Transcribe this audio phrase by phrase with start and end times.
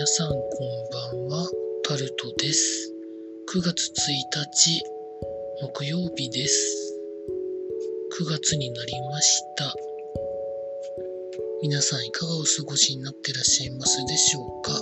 [0.00, 1.50] 皆さんこんばんは、
[1.86, 2.90] タルトです。
[3.54, 4.82] 9月1日、
[5.60, 6.94] 木曜日です。
[8.18, 9.74] 9月になりました。
[11.60, 14.72] 皆さんいかがお過ごしになってらっしゃいますでしょうか？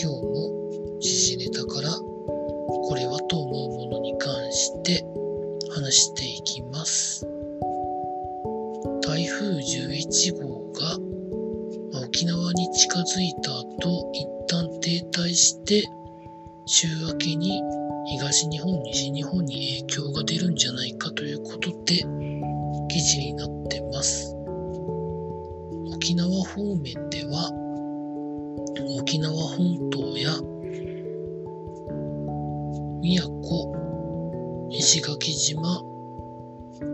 [0.00, 5.04] 今日も時事ネタからこれはと思うものに関して
[5.68, 7.26] 話していきます。
[9.02, 11.09] 台風11号が
[12.20, 15.82] 沖縄に近づいた後、一旦停滞して、
[16.66, 17.62] 週明けに
[18.10, 22.04] 東日本、西日本に影響が出るんじゃないかということで、
[22.90, 24.36] 記事になってます。
[25.94, 27.50] 沖縄方面では、
[29.00, 30.30] 沖縄本島や
[33.00, 33.32] 宮古、
[34.72, 35.82] 石垣島、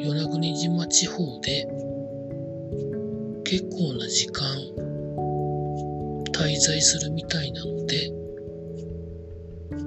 [0.00, 1.66] 与那国島地方で
[3.44, 4.93] 結構な時間
[6.34, 8.10] 滞在するみたいなので、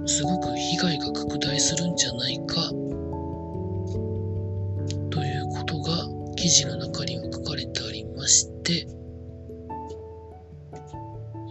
[0.08, 2.70] すごく被害が拡大するんじゃないか、
[5.10, 8.88] ということが記事の中には書かれてありまして、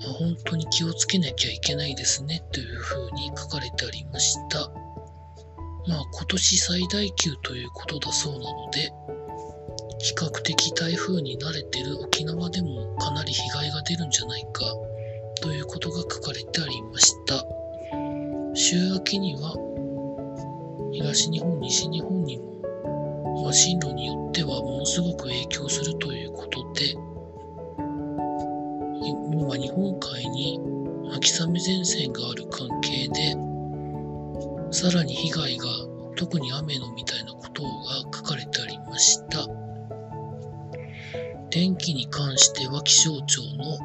[0.02, 4.70] まあ、本当に気をつけなきゃいけないですね、というふうに書かれてありました。
[5.88, 8.90] まあ今年最大級ということだそうなので、
[9.98, 14.64] 比較的台風に慣れてる沖縄でもかなり被害が出るんじゃないか
[15.40, 17.44] ということが書かれてありました。
[18.54, 19.54] 週明けには
[20.92, 26.92] 東日本、西日本にも、まあ、進路によってはものすごく影響するということで、
[29.46, 30.58] 今日本海に
[31.14, 33.36] 秋雨前線がある関係で、
[34.72, 35.66] さらに被害が
[36.16, 37.68] 特に雨のみたいなことが
[38.14, 39.65] 書かれてありました。
[41.56, 43.78] 天気に関しては気象庁の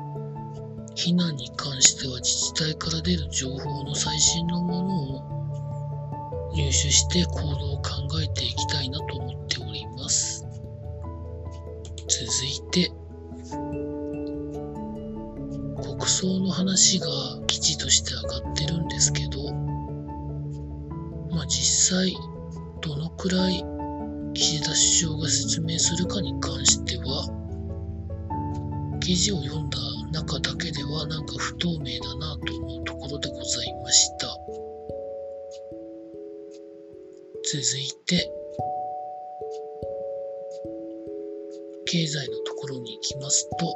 [0.94, 5.04] 避難に関しては自治体から出る情報の最新のもの
[6.50, 10.46] を入手して行動を考えていきたいなと思っております。
[12.10, 12.92] 続いて、
[15.82, 17.08] 国葬の話が
[17.48, 19.54] 記事として上がってるんですけど、
[21.30, 22.14] まあ実際
[22.82, 23.64] どのくらい
[24.34, 27.41] 岸田首相が説明するかに関しては、
[29.02, 29.78] 記事を読んだ
[30.12, 34.28] 中だけではなんか不透明だなと思うところでございました。
[37.52, 38.32] 続いて、
[41.86, 43.76] 経済のところに行きますと、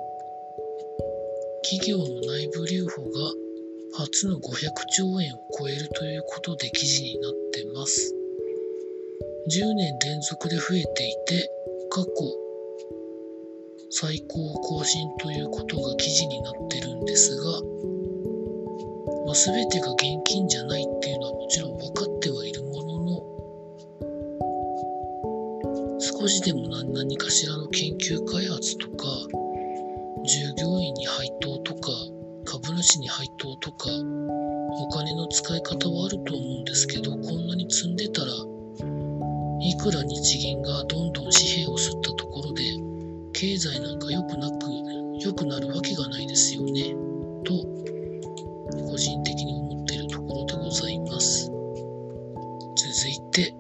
[1.64, 3.34] 企業の内部留保が
[3.98, 4.42] 初の500
[4.96, 8.14] 兆円を超えるということで記事になってます。
[9.50, 11.50] 10年連続で増えていて、
[11.90, 12.45] 過去
[13.98, 17.62] 最高更新ということが記事になってるんですが、
[19.26, 23.24] まあ、全てが現金じゃないっていうのはもちろん分かってはいるものの、
[26.02, 29.06] 少しでも何何かしらの研究開発とか、
[30.26, 31.90] 従業員に配当とか、
[32.44, 38.28] 株主に配当とか、お金の使い方はあると思うんですけど、こんなに積んでたら、
[39.62, 42.85] いくら日銀がどんどん紙幣を吸ったところで、
[43.38, 44.56] 経済なんか良くなく、
[45.20, 46.96] 良くなるわけがないですよね。
[47.44, 47.54] と、
[48.90, 51.52] 個人的に思っているところでございます。
[52.78, 53.54] 続いて、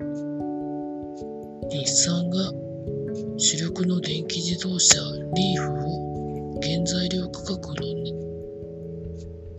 [1.71, 2.53] 日産が
[3.37, 5.01] 主力の電気自動車
[5.33, 7.83] リーフを原材料価格の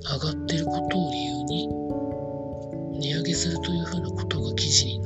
[0.00, 1.68] 上がっていることを理由に
[3.00, 5.05] 値上げするというふうなことが記事に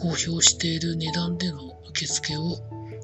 [0.00, 1.58] 公表している値段での
[1.90, 2.56] 受付を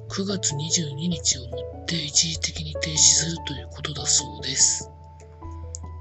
[0.09, 4.91] 9月22日をもって一時的に停止するということだそうです。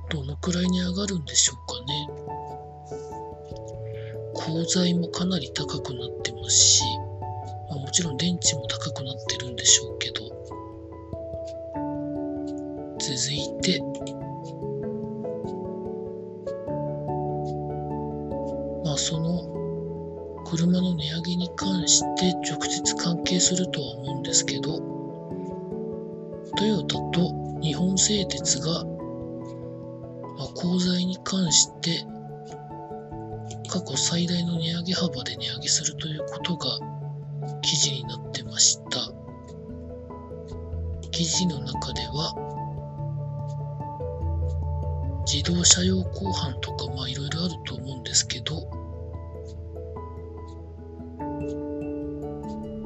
[0.09, 2.07] どのくらいに上がるんでしょうかね。
[4.35, 6.83] 鋼材もかなり高くなってますし、
[7.69, 10.21] まあ、もちろん電池も高くなってるんでしょうけど、
[12.99, 13.81] 続いて、
[20.55, 24.79] 車の値上げに関して直接関係するとは思うんですけど、
[26.55, 32.05] トヨタと日本製鉄が、まあ、鋼材に関して
[33.67, 36.79] 過去最大の値上げ幅で値上げするということが
[37.61, 39.11] 記事になってました。
[41.11, 42.33] 記事の中では、
[45.25, 48.74] 自動車用後半とか、まあいろいろあると思うんですけど、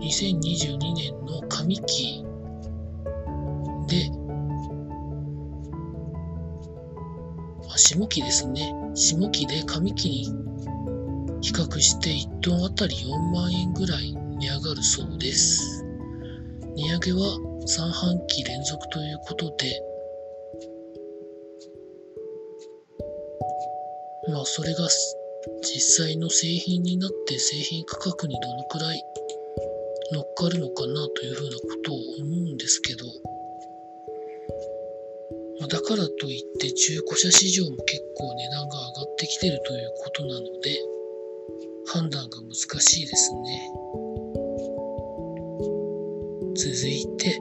[0.09, 2.25] 2022年の上期
[3.87, 4.09] で、
[7.69, 8.73] あ下期ですね。
[8.95, 10.25] 下期で上期に
[11.41, 15.85] 比較して1トンあたり4万円ぐらい値上がるそうです。
[16.75, 17.19] 値上げは
[17.67, 19.79] 3半期連続ということで、
[24.33, 24.87] まあそれが
[25.61, 29.03] 実際の製品になって製品価格にどのくらい
[30.11, 33.05] 乗っかるのかなというふうなことを思うんですけど、
[35.59, 40.79] まあ、だからといって中古車市場も結構値段が上がってきてるということなので、
[41.85, 43.71] 判断が難しいですね。
[46.55, 47.39] 続いて、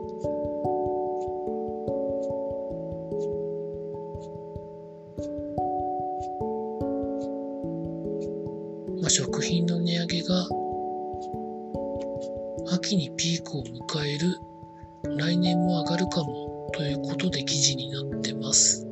[9.01, 10.49] まあ、食品の値上げが
[12.89, 14.41] 秋にピークを迎える
[15.19, 18.87] 来年も上がるかもということで記事になってます。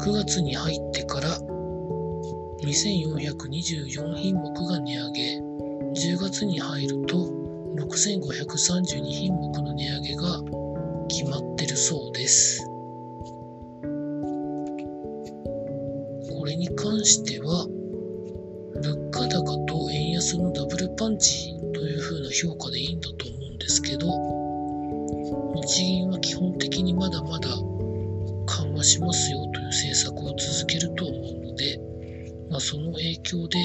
[0.00, 1.28] 9月に入ってから
[2.64, 7.16] 2424品目が値上げ、10月に入ると
[7.76, 10.42] 6532品目の値上げが
[11.06, 12.60] 決まってるそうです。
[16.28, 17.68] これに関しては、
[18.82, 21.53] 物価高と円安のダブルパンチ
[21.84, 24.06] というふうな評価でいいんだと思うんですけど、
[25.54, 27.50] 日銀は基本的にまだまだ
[28.46, 31.78] 緩和しますよという政策を続けると思うので、
[32.48, 33.58] まあ、その影響で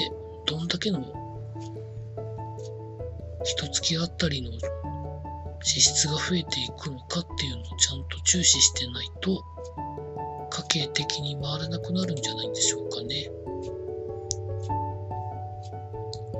[0.44, 1.00] どんだけの
[3.42, 4.50] 一月あたりの
[5.62, 9.42] 支出が増えていくのかっていうのをちゃんと注視してないと
[10.68, 13.30] 家計的に回らなくなるんじゃないんでしょうかね。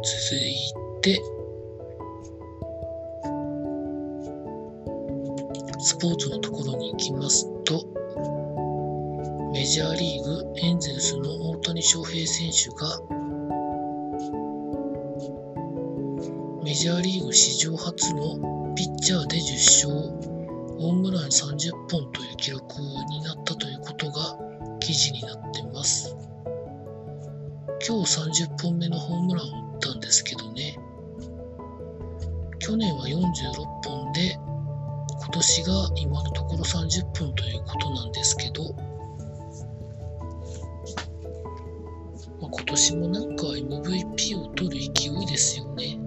[0.02, 1.39] 続いて、
[5.82, 7.82] スポーツのところに行きますと、
[9.52, 13.00] メジャーリーグエンゼルスの大谷翔平選手が
[16.62, 19.94] メジャーリーグ史上初のピッチャーで10勝、
[20.78, 22.62] ホームラン30本という記録
[23.08, 24.38] になったということが
[24.80, 26.14] 記事になっています。
[27.88, 30.76] 今日30本目のホームランを打ったんですけどね、
[32.58, 33.18] 去年は46
[33.88, 34.38] 本で
[35.32, 38.74] 今年が今のところ30分ということなんですけど、
[42.40, 46.00] まあ、今年もなんか MVP を取る勢いですよね。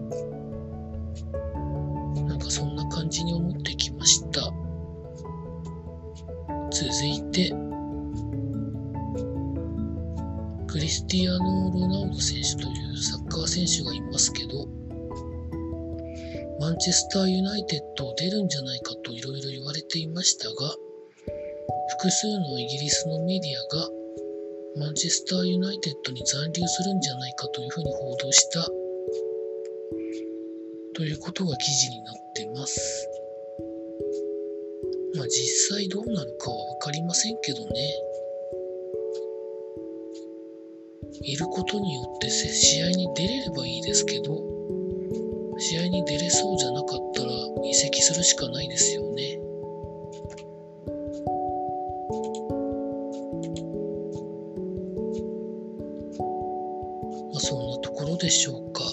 [2.28, 4.42] なんかそんな感じに思ってきました。
[6.70, 7.50] 続いて、
[10.68, 14.68] クリスティアーノ・ロナウド選手というサッカー選手がいますけど、
[16.64, 20.56] マンチェスターユナイテッドを出るんじゃないかといろいろ言われていましたが、
[22.00, 23.90] 複数のイギリスのメディアが
[24.78, 28.64] マンチェスターユナイテッドに残留するんじゃないかというふうに報道した
[30.96, 33.10] ということが記事になってます。
[35.18, 37.66] まあ実際どうなるかはわかりませんけどね。
[41.24, 44.53] いることによって試合に出れればいいですけど、
[45.66, 47.30] 試合に出れそうじゃなかったら
[47.64, 49.40] 移籍するしかないですよね。
[57.32, 58.84] まあ、そんなところでしょうか。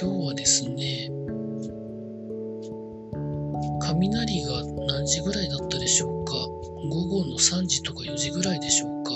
[0.00, 1.10] 今日はですね、
[3.80, 6.34] 雷が何時ぐらいだったでしょうか。
[6.88, 9.10] 午後の3時とか4時ぐらいでしょうか。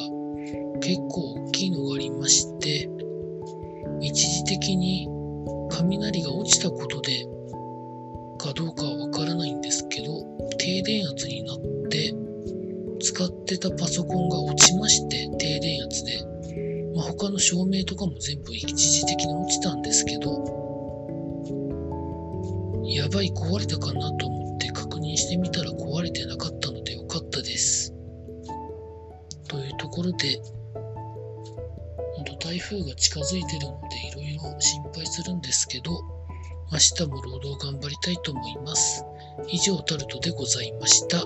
[0.81, 2.91] 結構大きいのがありまして、
[4.05, 5.09] 一時的に
[5.71, 7.27] 雷が落ちたことで
[8.39, 10.23] かどうかはわからないんですけど
[10.59, 11.59] 停電圧になっ
[11.89, 12.15] て
[13.01, 16.23] 使ってたパソコンが落ちまして停電圧で、
[16.95, 20.45] まあ、他の照明とかも全部一時的に落ちたんですけど
[22.85, 27.95] やばい壊れたかなと思って確認してみたら壊れてなかったのでよかったです。
[29.49, 30.41] というところで
[32.45, 35.93] 台風が近づいてるのでいろいろ心配するんですけど、
[36.71, 39.03] 明日も労働頑張りたいと思います。
[39.49, 41.25] 以上タルトでございました。